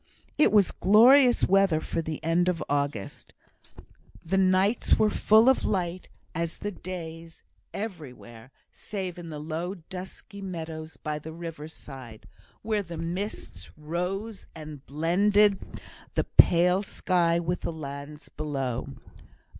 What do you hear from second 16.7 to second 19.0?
sky with the lands below.